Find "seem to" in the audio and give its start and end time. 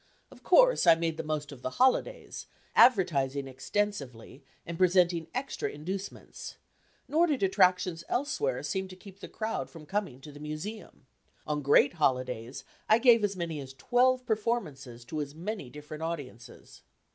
8.63-8.95